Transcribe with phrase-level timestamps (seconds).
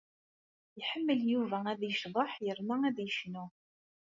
[0.81, 3.45] Iḥemmel Yuba ad yecḍeḥ yerna ad yecnu.